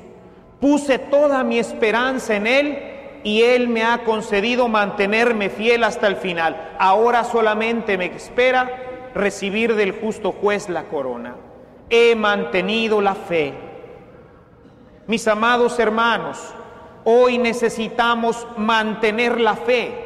puse 0.59 0.97
toda 0.97 1.43
mi 1.43 1.59
esperanza 1.59 2.35
en 2.35 2.47
Él 2.47 2.96
y 3.27 3.41
Él 3.41 3.67
me 3.67 3.83
ha 3.83 4.05
concedido 4.05 4.69
mantenerme 4.69 5.49
fiel 5.49 5.83
hasta 5.83 6.07
el 6.07 6.15
final. 6.15 6.75
Ahora 6.79 7.25
solamente 7.25 7.97
me 7.97 8.05
espera 8.05 9.11
recibir 9.13 9.75
del 9.75 9.91
justo 9.91 10.31
juez 10.31 10.69
la 10.69 10.83
corona. 10.83 11.35
He 11.89 12.15
mantenido 12.15 13.01
la 13.01 13.15
fe. 13.15 13.53
Mis 15.07 15.27
amados 15.27 15.77
hermanos, 15.77 16.39
hoy 17.03 17.37
necesitamos 17.37 18.47
mantener 18.55 19.41
la 19.41 19.57
fe. 19.57 20.05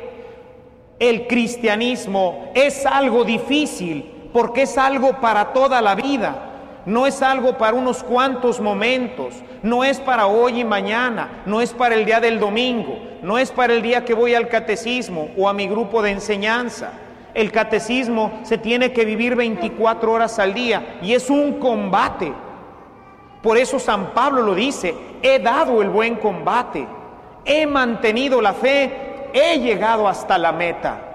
El 0.97 1.27
cristianismo 1.27 2.51
es 2.55 2.87
algo 2.87 3.23
difícil 3.23 4.29
porque 4.33 4.63
es 4.63 4.79
algo 4.79 5.21
para 5.21 5.53
toda 5.53 5.79
la 5.79 5.93
vida 5.93 6.50
no 6.85 7.05
es 7.05 7.21
algo 7.21 7.57
para 7.57 7.75
unos 7.75 8.03
cuantos 8.03 8.59
momentos, 8.59 9.35
no 9.61 9.83
es 9.83 9.99
para 9.99 10.27
hoy 10.27 10.61
y 10.61 10.63
mañana, 10.63 11.43
no 11.45 11.61
es 11.61 11.73
para 11.73 11.95
el 11.95 12.05
día 12.05 12.19
del 12.19 12.39
domingo, 12.39 12.97
no 13.21 13.37
es 13.37 13.51
para 13.51 13.73
el 13.73 13.81
día 13.81 14.03
que 14.03 14.13
voy 14.13 14.33
al 14.33 14.47
catecismo 14.47 15.29
o 15.37 15.47
a 15.47 15.53
mi 15.53 15.67
grupo 15.67 16.01
de 16.01 16.11
enseñanza. 16.11 16.93
El 17.33 17.51
catecismo 17.51 18.39
se 18.43 18.57
tiene 18.57 18.91
que 18.91 19.05
vivir 19.05 19.35
24 19.35 20.11
horas 20.11 20.39
al 20.39 20.53
día 20.53 20.97
y 21.01 21.13
es 21.13 21.29
un 21.29 21.59
combate. 21.59 22.33
Por 23.41 23.57
eso 23.57 23.79
San 23.79 24.13
Pablo 24.13 24.41
lo 24.41 24.55
dice, 24.55 24.95
he 25.21 25.39
dado 25.39 25.81
el 25.81 25.89
buen 25.89 26.15
combate, 26.15 26.87
he 27.45 27.65
mantenido 27.65 28.41
la 28.41 28.53
fe, 28.53 29.29
he 29.33 29.59
llegado 29.59 30.07
hasta 30.07 30.37
la 30.37 30.51
meta. 30.51 31.10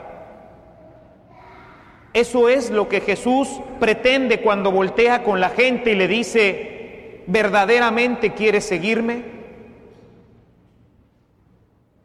Eso 2.16 2.48
es 2.48 2.70
lo 2.70 2.88
que 2.88 3.02
Jesús 3.02 3.60
pretende 3.78 4.40
cuando 4.40 4.72
voltea 4.72 5.22
con 5.22 5.38
la 5.38 5.50
gente 5.50 5.92
y 5.92 5.96
le 5.96 6.08
dice, 6.08 7.22
¿verdaderamente 7.26 8.32
quieres 8.32 8.64
seguirme? 8.64 9.22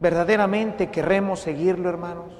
¿Verdaderamente 0.00 0.90
queremos 0.90 1.40
seguirlo, 1.40 1.88
hermanos? 1.88 2.30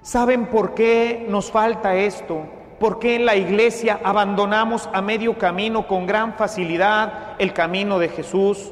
¿Saben 0.00 0.46
por 0.46 0.74
qué 0.74 1.26
nos 1.28 1.50
falta 1.50 1.96
esto? 1.96 2.46
¿Por 2.78 3.00
qué 3.00 3.16
en 3.16 3.26
la 3.26 3.34
iglesia 3.34 3.98
abandonamos 4.04 4.88
a 4.92 5.02
medio 5.02 5.36
camino 5.38 5.88
con 5.88 6.06
gran 6.06 6.34
facilidad 6.34 7.34
el 7.40 7.52
camino 7.52 7.98
de 7.98 8.10
Jesús? 8.10 8.70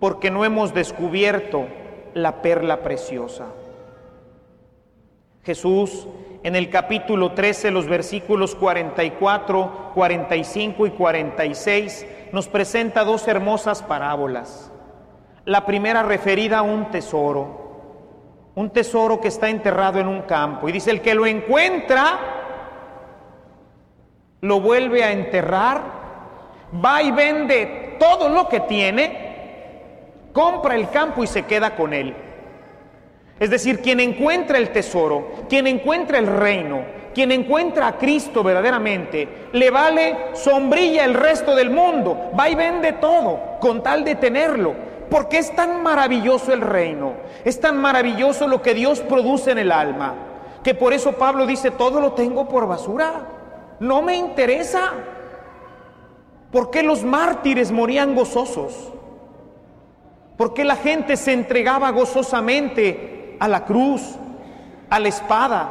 Porque 0.00 0.32
no 0.32 0.44
hemos 0.44 0.74
descubierto 0.74 1.68
la 2.14 2.42
perla 2.42 2.80
preciosa. 2.82 3.46
Jesús 5.48 6.06
en 6.42 6.56
el 6.56 6.68
capítulo 6.68 7.32
13, 7.32 7.70
los 7.70 7.86
versículos 7.86 8.54
44, 8.54 9.92
45 9.94 10.86
y 10.86 10.90
46, 10.90 12.06
nos 12.32 12.48
presenta 12.48 13.02
dos 13.02 13.26
hermosas 13.26 13.82
parábolas. 13.82 14.70
La 15.46 15.64
primera 15.64 16.02
referida 16.02 16.58
a 16.58 16.62
un 16.62 16.90
tesoro, 16.90 18.50
un 18.56 18.68
tesoro 18.68 19.22
que 19.22 19.28
está 19.28 19.48
enterrado 19.48 19.98
en 20.00 20.06
un 20.06 20.20
campo. 20.20 20.68
Y 20.68 20.72
dice, 20.72 20.90
el 20.90 21.00
que 21.00 21.14
lo 21.14 21.24
encuentra, 21.24 22.18
lo 24.42 24.60
vuelve 24.60 25.02
a 25.02 25.12
enterrar, 25.12 25.80
va 26.84 27.02
y 27.02 27.10
vende 27.10 27.96
todo 27.98 28.28
lo 28.28 28.50
que 28.50 28.60
tiene, 28.60 30.28
compra 30.34 30.74
el 30.74 30.90
campo 30.90 31.24
y 31.24 31.26
se 31.26 31.46
queda 31.46 31.74
con 31.74 31.94
él. 31.94 32.27
Es 33.40 33.50
decir, 33.50 33.80
quien 33.80 34.00
encuentra 34.00 34.58
el 34.58 34.70
tesoro, 34.70 35.32
quien 35.48 35.66
encuentra 35.66 36.18
el 36.18 36.26
reino, 36.26 36.82
quien 37.14 37.30
encuentra 37.32 37.86
a 37.88 37.98
Cristo 37.98 38.42
verdaderamente, 38.42 39.48
le 39.52 39.70
vale 39.70 40.16
sombrilla 40.34 41.04
el 41.04 41.14
resto 41.14 41.54
del 41.54 41.70
mundo, 41.70 42.30
va 42.38 42.48
y 42.48 42.54
vende 42.54 42.94
todo 42.94 43.58
con 43.60 43.82
tal 43.82 44.04
de 44.04 44.16
tenerlo, 44.16 44.74
porque 45.10 45.38
es 45.38 45.54
tan 45.54 45.82
maravilloso 45.82 46.52
el 46.52 46.60
reino, 46.60 47.14
es 47.44 47.60
tan 47.60 47.76
maravilloso 47.76 48.48
lo 48.48 48.60
que 48.60 48.74
Dios 48.74 49.00
produce 49.00 49.52
en 49.52 49.58
el 49.58 49.72
alma, 49.72 50.14
que 50.62 50.74
por 50.74 50.92
eso 50.92 51.12
Pablo 51.12 51.46
dice, 51.46 51.70
todo 51.70 52.00
lo 52.00 52.12
tengo 52.12 52.48
por 52.48 52.66
basura, 52.66 53.26
no 53.80 54.02
me 54.02 54.16
interesa. 54.16 54.92
¿Por 56.50 56.70
qué 56.70 56.82
los 56.82 57.04
mártires 57.04 57.70
morían 57.70 58.14
gozosos? 58.14 58.92
¿Por 60.36 60.54
qué 60.54 60.64
la 60.64 60.76
gente 60.76 61.16
se 61.16 61.32
entregaba 61.32 61.90
gozosamente 61.90 63.17
a 63.38 63.48
la 63.48 63.64
cruz, 63.64 64.16
a 64.90 64.98
la 64.98 65.08
espada, 65.08 65.68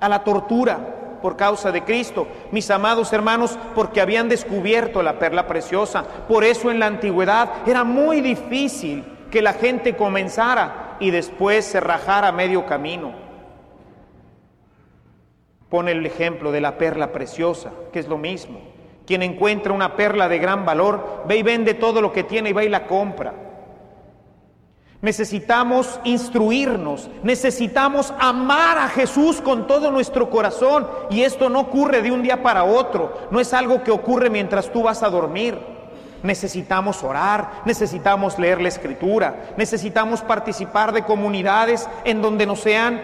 a 0.00 0.08
la 0.08 0.24
tortura 0.24 0.78
por 1.22 1.36
causa 1.36 1.70
de 1.72 1.84
Cristo. 1.84 2.26
Mis 2.50 2.70
amados 2.70 3.12
hermanos, 3.12 3.58
porque 3.74 4.00
habían 4.00 4.28
descubierto 4.28 5.02
la 5.02 5.18
perla 5.18 5.46
preciosa. 5.46 6.04
Por 6.28 6.44
eso 6.44 6.70
en 6.70 6.80
la 6.80 6.86
antigüedad 6.86 7.48
era 7.66 7.84
muy 7.84 8.20
difícil 8.20 9.04
que 9.30 9.40
la 9.40 9.54
gente 9.54 9.96
comenzara 9.96 10.96
y 11.00 11.10
después 11.10 11.64
se 11.64 11.80
rajara 11.80 12.32
medio 12.32 12.66
camino. 12.66 13.12
Pone 15.70 15.92
el 15.92 16.04
ejemplo 16.04 16.52
de 16.52 16.60
la 16.60 16.76
perla 16.76 17.12
preciosa, 17.12 17.70
que 17.92 17.98
es 17.98 18.08
lo 18.08 18.18
mismo. 18.18 18.60
Quien 19.06 19.22
encuentra 19.22 19.72
una 19.72 19.96
perla 19.96 20.28
de 20.28 20.38
gran 20.38 20.66
valor, 20.66 21.24
ve 21.26 21.38
y 21.38 21.42
vende 21.42 21.74
todo 21.74 22.02
lo 22.02 22.12
que 22.12 22.24
tiene 22.24 22.50
y 22.50 22.52
va 22.52 22.62
y 22.62 22.68
la 22.68 22.86
compra. 22.86 23.32
Necesitamos 25.02 25.98
instruirnos, 26.04 27.10
necesitamos 27.24 28.14
amar 28.20 28.78
a 28.78 28.88
Jesús 28.88 29.40
con 29.40 29.66
todo 29.66 29.90
nuestro 29.90 30.30
corazón. 30.30 30.86
Y 31.10 31.22
esto 31.22 31.50
no 31.50 31.58
ocurre 31.58 32.02
de 32.02 32.12
un 32.12 32.22
día 32.22 32.40
para 32.40 32.62
otro, 32.62 33.12
no 33.32 33.40
es 33.40 33.52
algo 33.52 33.82
que 33.82 33.90
ocurre 33.90 34.30
mientras 34.30 34.70
tú 34.70 34.84
vas 34.84 35.02
a 35.02 35.10
dormir. 35.10 35.58
Necesitamos 36.22 37.02
orar, 37.02 37.62
necesitamos 37.64 38.38
leer 38.38 38.62
la 38.62 38.68
escritura, 38.68 39.54
necesitamos 39.56 40.20
participar 40.20 40.92
de 40.92 41.02
comunidades 41.02 41.88
en 42.04 42.22
donde 42.22 42.46
no 42.46 42.54
sean 42.54 43.02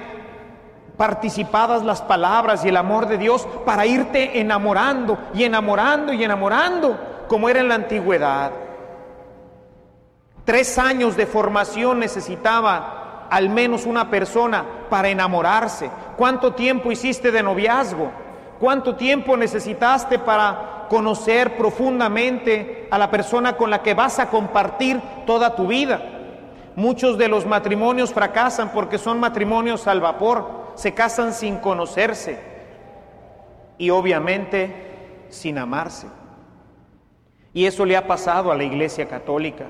participadas 0.96 1.82
las 1.82 2.00
palabras 2.00 2.64
y 2.64 2.68
el 2.68 2.76
amor 2.76 3.08
de 3.08 3.18
Dios 3.18 3.48
para 3.66 3.87
irte 3.87 4.38
enamorando 4.38 5.18
y 5.34 5.42
enamorando 5.42 6.12
y 6.12 6.22
enamorando 6.22 6.96
como 7.26 7.48
era 7.48 7.58
en 7.58 7.68
la 7.68 7.74
antigüedad. 7.74 8.67
Tres 10.48 10.78
años 10.78 11.14
de 11.14 11.26
formación 11.26 11.98
necesitaba 11.98 13.26
al 13.28 13.50
menos 13.50 13.84
una 13.84 14.08
persona 14.08 14.64
para 14.88 15.11
enamorarse. 15.11 15.90
¿Cuánto 16.16 16.54
tiempo 16.54 16.90
hiciste 16.90 17.30
de 17.30 17.42
noviazgo? 17.42 18.11
¿Cuánto 18.58 18.96
tiempo 18.96 19.37
necesitaste 19.37 20.18
para 20.18 20.87
conocer 20.88 21.54
profundamente 21.58 22.88
a 22.90 22.96
la 22.96 23.11
persona 23.11 23.58
con 23.58 23.68
la 23.68 23.82
que 23.82 23.92
vas 23.92 24.18
a 24.20 24.30
compartir 24.30 25.02
toda 25.26 25.54
tu 25.54 25.66
vida? 25.66 26.00
Muchos 26.76 27.18
de 27.18 27.28
los 27.28 27.44
matrimonios 27.44 28.14
fracasan 28.14 28.70
porque 28.72 28.96
son 28.96 29.20
matrimonios 29.20 29.87
al 29.87 30.00
vapor, 30.00 30.72
se 30.76 30.94
casan 30.94 31.34
sin 31.34 31.58
conocerse 31.58 32.40
y 33.76 33.90
obviamente 33.90 35.26
sin 35.28 35.58
amarse. 35.58 36.06
Y 37.52 37.66
eso 37.66 37.84
le 37.84 37.98
ha 37.98 38.06
pasado 38.06 38.50
a 38.50 38.56
la 38.56 38.64
Iglesia 38.64 39.06
Católica. 39.06 39.66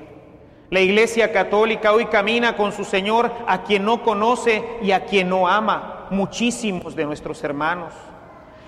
La 0.69 0.81
Iglesia 0.81 1.31
Católica 1.31 1.93
hoy 1.93 2.05
camina 2.05 2.55
con 2.55 2.71
su 2.71 2.83
Señor 2.83 3.31
a 3.47 3.63
quien 3.63 3.85
no 3.85 4.03
conoce 4.03 4.63
y 4.83 4.91
a 4.91 5.05
quien 5.05 5.29
no 5.29 5.47
ama, 5.47 6.05
muchísimos 6.11 6.95
de 6.95 7.05
nuestros 7.05 7.43
hermanos. 7.43 7.91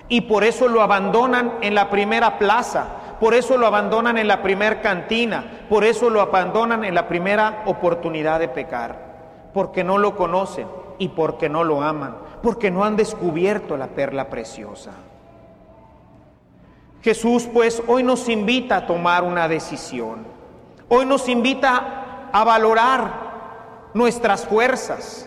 Y 0.08 0.22
por 0.22 0.42
eso 0.42 0.66
lo 0.66 0.82
abandonan 0.82 1.58
en 1.60 1.76
la 1.76 1.90
primera 1.90 2.38
plaza, 2.38 2.86
por 3.20 3.34
eso 3.34 3.56
lo 3.56 3.68
abandonan 3.68 4.18
en 4.18 4.26
la 4.26 4.42
primera 4.42 4.80
cantina, 4.80 5.64
por 5.68 5.84
eso 5.84 6.10
lo 6.10 6.20
abandonan 6.20 6.84
en 6.84 6.94
la 6.96 7.06
primera 7.06 7.62
oportunidad 7.66 8.40
de 8.40 8.48
pecar, 8.48 9.50
porque 9.54 9.84
no 9.84 9.96
lo 9.96 10.16
conocen 10.16 10.66
y 10.98 11.08
porque 11.08 11.48
no 11.48 11.62
lo 11.62 11.82
aman, 11.82 12.16
porque 12.42 12.72
no 12.72 12.84
han 12.84 12.96
descubierto 12.96 13.76
la 13.76 13.86
perla 13.86 14.28
preciosa. 14.28 14.90
Jesús 17.00 17.48
pues 17.52 17.80
hoy 17.86 18.02
nos 18.02 18.28
invita 18.28 18.78
a 18.78 18.86
tomar 18.86 19.22
una 19.22 19.46
decisión. 19.46 20.41
Hoy 20.94 21.06
nos 21.06 21.26
invita 21.26 22.28
a 22.30 22.44
valorar 22.44 23.88
nuestras 23.94 24.44
fuerzas 24.44 25.26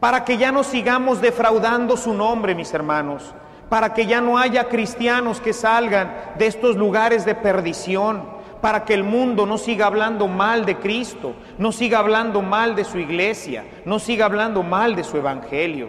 para 0.00 0.24
que 0.24 0.36
ya 0.36 0.50
no 0.50 0.64
sigamos 0.64 1.20
defraudando 1.20 1.96
su 1.96 2.12
nombre, 2.12 2.56
mis 2.56 2.74
hermanos, 2.74 3.32
para 3.68 3.94
que 3.94 4.06
ya 4.06 4.20
no 4.20 4.36
haya 4.36 4.68
cristianos 4.68 5.40
que 5.40 5.52
salgan 5.52 6.32
de 6.38 6.48
estos 6.48 6.74
lugares 6.74 7.24
de 7.24 7.36
perdición, 7.36 8.24
para 8.60 8.84
que 8.84 8.94
el 8.94 9.04
mundo 9.04 9.46
no 9.46 9.58
siga 9.58 9.86
hablando 9.86 10.26
mal 10.26 10.66
de 10.66 10.78
Cristo, 10.78 11.34
no 11.56 11.70
siga 11.70 12.00
hablando 12.00 12.42
mal 12.42 12.74
de 12.74 12.82
su 12.82 12.98
iglesia, 12.98 13.64
no 13.84 14.00
siga 14.00 14.24
hablando 14.24 14.64
mal 14.64 14.96
de 14.96 15.04
su 15.04 15.16
evangelio. 15.16 15.88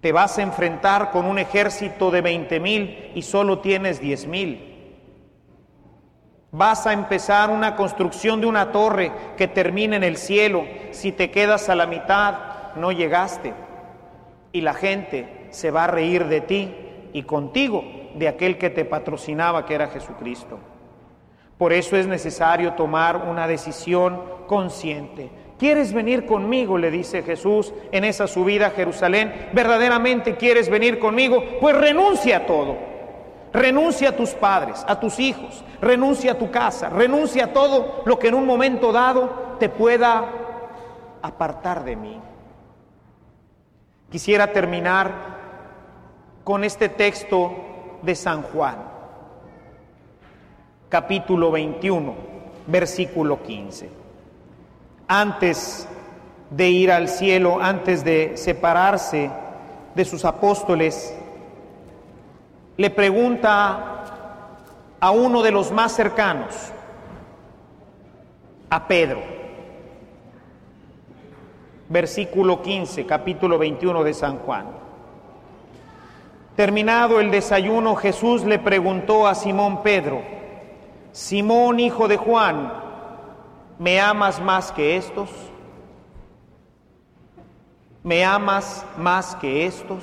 Te 0.00 0.12
vas 0.12 0.38
a 0.38 0.42
enfrentar 0.42 1.10
con 1.10 1.26
un 1.26 1.38
ejército 1.38 2.10
de 2.10 2.22
20 2.22 2.58
mil 2.58 3.12
y 3.14 3.20
solo 3.20 3.58
tienes 3.58 4.00
10 4.00 4.26
mil. 4.28 4.69
Vas 6.52 6.86
a 6.86 6.92
empezar 6.92 7.50
una 7.50 7.76
construcción 7.76 8.40
de 8.40 8.46
una 8.46 8.72
torre 8.72 9.12
que 9.36 9.46
termine 9.46 9.96
en 9.96 10.02
el 10.02 10.16
cielo. 10.16 10.64
Si 10.90 11.12
te 11.12 11.30
quedas 11.30 11.68
a 11.68 11.76
la 11.76 11.86
mitad, 11.86 12.74
no 12.74 12.90
llegaste. 12.90 13.54
Y 14.52 14.62
la 14.62 14.74
gente 14.74 15.46
se 15.50 15.70
va 15.70 15.84
a 15.84 15.88
reír 15.88 16.26
de 16.26 16.40
ti 16.40 16.74
y 17.12 17.22
contigo 17.22 17.84
de 18.14 18.26
aquel 18.26 18.58
que 18.58 18.70
te 18.70 18.84
patrocinaba, 18.84 19.64
que 19.64 19.74
era 19.74 19.88
Jesucristo. 19.88 20.58
Por 21.56 21.72
eso 21.72 21.96
es 21.96 22.08
necesario 22.08 22.72
tomar 22.72 23.28
una 23.28 23.46
decisión 23.46 24.20
consciente. 24.48 25.30
¿Quieres 25.56 25.92
venir 25.92 26.26
conmigo? 26.26 26.78
le 26.78 26.90
dice 26.90 27.22
Jesús 27.22 27.72
en 27.92 28.04
esa 28.04 28.26
subida 28.26 28.68
a 28.68 28.70
Jerusalén. 28.70 29.50
¿Verdaderamente 29.52 30.36
quieres 30.36 30.68
venir 30.68 30.98
conmigo? 30.98 31.44
Pues 31.60 31.76
renuncia 31.76 32.38
a 32.38 32.46
todo. 32.46 32.89
Renuncia 33.52 34.10
a 34.10 34.16
tus 34.16 34.30
padres, 34.30 34.84
a 34.86 35.00
tus 35.00 35.18
hijos, 35.18 35.64
renuncia 35.80 36.32
a 36.32 36.38
tu 36.38 36.50
casa, 36.50 36.88
renuncia 36.88 37.46
a 37.46 37.52
todo 37.52 38.02
lo 38.04 38.18
que 38.18 38.28
en 38.28 38.34
un 38.34 38.46
momento 38.46 38.92
dado 38.92 39.56
te 39.58 39.68
pueda 39.68 40.24
apartar 41.20 41.84
de 41.84 41.96
mí. 41.96 42.20
Quisiera 44.10 44.52
terminar 44.52 45.38
con 46.44 46.64
este 46.64 46.88
texto 46.88 47.52
de 48.02 48.14
San 48.14 48.42
Juan, 48.42 48.76
capítulo 50.88 51.50
21, 51.50 52.14
versículo 52.66 53.42
15. 53.42 53.90
Antes 55.08 55.88
de 56.50 56.68
ir 56.68 56.90
al 56.90 57.08
cielo, 57.08 57.58
antes 57.60 58.04
de 58.04 58.36
separarse 58.36 59.30
de 59.94 60.04
sus 60.04 60.24
apóstoles, 60.24 61.14
le 62.80 62.88
pregunta 62.88 64.06
a 64.98 65.10
uno 65.10 65.42
de 65.42 65.50
los 65.50 65.70
más 65.70 65.92
cercanos, 65.92 66.72
a 68.70 68.88
Pedro. 68.88 69.20
Versículo 71.90 72.62
15, 72.62 73.04
capítulo 73.04 73.58
21 73.58 74.02
de 74.02 74.14
San 74.14 74.38
Juan. 74.38 74.64
Terminado 76.56 77.20
el 77.20 77.30
desayuno, 77.30 77.96
Jesús 77.96 78.44
le 78.44 78.58
preguntó 78.58 79.26
a 79.26 79.34
Simón 79.34 79.82
Pedro, 79.82 80.22
Simón 81.12 81.80
hijo 81.80 82.08
de 82.08 82.16
Juan, 82.16 82.72
¿me 83.78 84.00
amas 84.00 84.40
más 84.40 84.72
que 84.72 84.96
estos? 84.96 85.28
¿Me 88.02 88.24
amas 88.24 88.86
más 88.96 89.36
que 89.36 89.66
estos? 89.66 90.02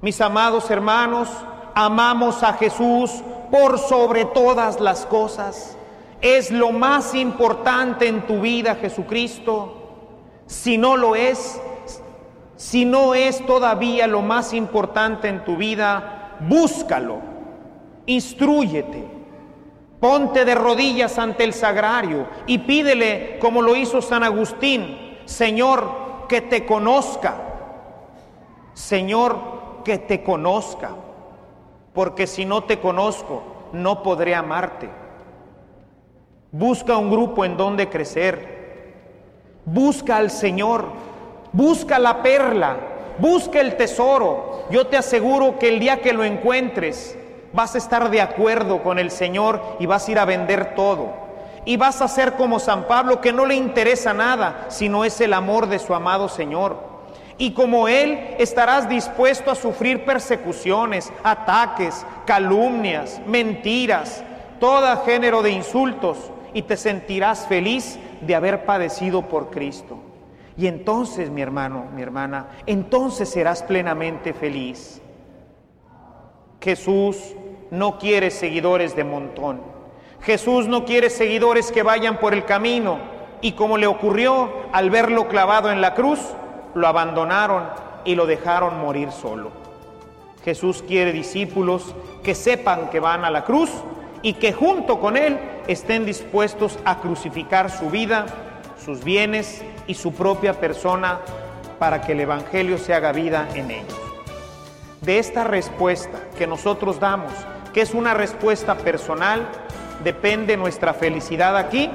Mis 0.00 0.20
amados 0.20 0.70
hermanos, 0.70 1.28
amamos 1.74 2.42
a 2.42 2.54
Jesús 2.54 3.10
por 3.50 3.78
sobre 3.78 4.24
todas 4.24 4.80
las 4.80 5.04
cosas. 5.06 5.76
Es 6.20 6.50
lo 6.50 6.72
más 6.72 7.14
importante 7.14 8.06
en 8.06 8.22
tu 8.26 8.40
vida, 8.40 8.76
Jesucristo. 8.76 9.80
Si 10.46 10.78
no 10.78 10.96
lo 10.96 11.16
es, 11.16 11.60
si 12.56 12.84
no 12.84 13.14
es 13.14 13.44
todavía 13.44 14.06
lo 14.06 14.22
más 14.22 14.54
importante 14.54 15.28
en 15.28 15.44
tu 15.44 15.56
vida, 15.56 16.36
búscalo, 16.40 17.18
instruyete, 18.06 19.04
ponte 20.00 20.44
de 20.44 20.54
rodillas 20.54 21.18
ante 21.18 21.44
el 21.44 21.52
sagrario 21.52 22.26
y 22.46 22.58
pídele, 22.58 23.38
como 23.40 23.62
lo 23.62 23.74
hizo 23.76 24.00
San 24.00 24.22
Agustín, 24.22 25.18
Señor, 25.24 26.26
que 26.28 26.40
te 26.40 26.64
conozca, 26.64 27.36
Señor, 28.74 29.82
que 29.84 29.98
te 29.98 30.22
conozca 30.22 30.90
porque 31.94 32.26
si 32.26 32.44
no 32.44 32.64
te 32.64 32.80
conozco, 32.80 33.42
no 33.72 34.02
podré 34.02 34.34
amarte. 34.34 34.90
Busca 36.50 36.96
un 36.96 37.10
grupo 37.10 37.44
en 37.44 37.56
donde 37.56 37.88
crecer. 37.88 38.94
Busca 39.64 40.16
al 40.16 40.30
Señor. 40.30 40.86
Busca 41.52 41.98
la 41.98 42.22
perla. 42.22 42.76
Busca 43.18 43.60
el 43.60 43.76
tesoro. 43.76 44.64
Yo 44.70 44.88
te 44.88 44.96
aseguro 44.96 45.58
que 45.58 45.68
el 45.68 45.78
día 45.80 46.00
que 46.00 46.12
lo 46.12 46.24
encuentres, 46.24 47.16
vas 47.52 47.76
a 47.76 47.78
estar 47.78 48.10
de 48.10 48.20
acuerdo 48.20 48.82
con 48.82 48.98
el 48.98 49.10
Señor 49.10 49.60
y 49.78 49.86
vas 49.86 50.08
a 50.08 50.10
ir 50.10 50.18
a 50.18 50.24
vender 50.24 50.74
todo. 50.74 51.12
Y 51.64 51.76
vas 51.76 52.02
a 52.02 52.08
ser 52.08 52.34
como 52.34 52.58
San 52.58 52.84
Pablo, 52.84 53.20
que 53.20 53.32
no 53.32 53.46
le 53.46 53.54
interesa 53.54 54.12
nada, 54.12 54.66
sino 54.68 55.04
es 55.04 55.20
el 55.20 55.32
amor 55.32 55.68
de 55.68 55.78
su 55.78 55.94
amado 55.94 56.28
Señor. 56.28 56.93
Y 57.36 57.52
como 57.52 57.88
Él 57.88 58.36
estarás 58.38 58.88
dispuesto 58.88 59.50
a 59.50 59.54
sufrir 59.56 60.04
persecuciones, 60.04 61.12
ataques, 61.22 62.06
calumnias, 62.26 63.20
mentiras, 63.26 64.22
todo 64.60 65.04
género 65.04 65.42
de 65.42 65.50
insultos, 65.50 66.30
y 66.54 66.62
te 66.62 66.76
sentirás 66.76 67.46
feliz 67.46 67.98
de 68.20 68.34
haber 68.34 68.64
padecido 68.64 69.22
por 69.22 69.50
Cristo. 69.50 69.98
Y 70.56 70.68
entonces, 70.68 71.30
mi 71.30 71.42
hermano, 71.42 71.86
mi 71.94 72.00
hermana, 72.00 72.46
entonces 72.64 73.28
serás 73.28 73.64
plenamente 73.64 74.32
feliz. 74.32 75.02
Jesús 76.60 77.34
no 77.70 77.98
quiere 77.98 78.30
seguidores 78.30 78.94
de 78.94 79.04
montón. 79.04 79.60
Jesús 80.22 80.68
no 80.68 80.84
quiere 80.84 81.10
seguidores 81.10 81.72
que 81.72 81.82
vayan 81.82 82.18
por 82.18 82.32
el 82.32 82.44
camino 82.44 82.98
y 83.42 83.52
como 83.52 83.76
le 83.76 83.86
ocurrió 83.86 84.50
al 84.72 84.88
verlo 84.88 85.28
clavado 85.28 85.70
en 85.70 85.80
la 85.80 85.92
cruz, 85.92 86.20
lo 86.74 86.86
abandonaron 86.86 87.64
y 88.04 88.14
lo 88.14 88.26
dejaron 88.26 88.80
morir 88.80 89.10
solo. 89.12 89.50
Jesús 90.44 90.84
quiere 90.86 91.12
discípulos 91.12 91.94
que 92.22 92.34
sepan 92.34 92.90
que 92.90 93.00
van 93.00 93.24
a 93.24 93.30
la 93.30 93.44
cruz 93.44 93.70
y 94.22 94.34
que 94.34 94.52
junto 94.52 95.00
con 95.00 95.16
Él 95.16 95.38
estén 95.66 96.04
dispuestos 96.04 96.78
a 96.84 97.00
crucificar 97.00 97.70
su 97.70 97.90
vida, 97.90 98.26
sus 98.82 99.02
bienes 99.04 99.62
y 99.86 99.94
su 99.94 100.12
propia 100.12 100.60
persona 100.60 101.20
para 101.78 102.02
que 102.02 102.12
el 102.12 102.20
Evangelio 102.20 102.78
se 102.78 102.94
haga 102.94 103.12
vida 103.12 103.48
en 103.54 103.70
ellos. 103.70 104.00
De 105.00 105.18
esta 105.18 105.44
respuesta 105.44 106.18
que 106.36 106.46
nosotros 106.46 107.00
damos, 107.00 107.32
que 107.72 107.80
es 107.80 107.94
una 107.94 108.14
respuesta 108.14 108.76
personal, 108.76 109.46
depende 110.02 110.56
nuestra 110.56 110.94
felicidad 110.94 111.56
aquí 111.56 111.90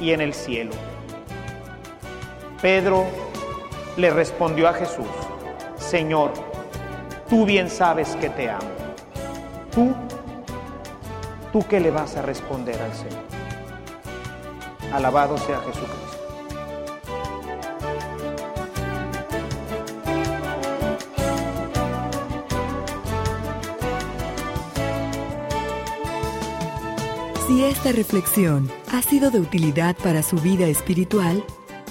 y 0.00 0.12
en 0.12 0.20
el 0.20 0.34
cielo. 0.34 0.72
Pedro 2.62 3.06
le 3.98 4.10
respondió 4.10 4.68
a 4.68 4.74
Jesús, 4.74 5.08
Señor, 5.76 6.32
tú 7.28 7.44
bien 7.44 7.68
sabes 7.68 8.14
que 8.16 8.30
te 8.30 8.48
amo. 8.48 8.68
¿Tú? 9.74 9.92
¿Tú 11.52 11.66
qué 11.68 11.80
le 11.80 11.90
vas 11.90 12.16
a 12.16 12.22
responder 12.22 12.80
al 12.80 12.94
Señor? 12.94 13.24
Alabado 14.92 15.36
sea 15.36 15.58
Jesucristo. 15.58 15.98
Si 27.48 27.64
esta 27.64 27.90
reflexión 27.90 28.70
ha 28.92 29.02
sido 29.02 29.32
de 29.32 29.40
utilidad 29.40 29.96
para 29.96 30.22
su 30.22 30.36
vida 30.36 30.66
espiritual, 30.66 31.42